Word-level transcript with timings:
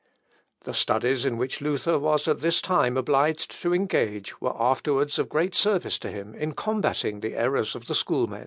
The 0.63 0.73
studies 0.73 1.25
in 1.25 1.37
which 1.37 1.61
Luther 1.61 1.99
was 1.99 2.27
at 2.27 2.41
this 2.41 2.59
time 2.59 2.97
obliged 2.97 3.51
to 3.61 3.71
engage 3.71 4.41
were 4.41 4.59
afterwards 4.59 5.19
of 5.19 5.29
great 5.29 5.53
service 5.53 5.99
to 5.99 6.09
him 6.09 6.33
in 6.33 6.53
combating 6.53 7.19
the 7.19 7.35
errors 7.35 7.75
of 7.75 7.85
the 7.85 7.93
schoolmen. 7.93 8.39